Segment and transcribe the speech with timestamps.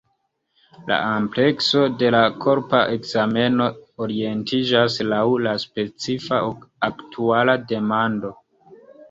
[0.91, 3.67] La amplekso de la korpa ekzameno
[4.07, 6.41] orientiĝas laŭ la specifa
[6.91, 8.35] aktuala demando.